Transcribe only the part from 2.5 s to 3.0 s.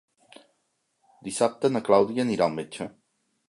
al metge.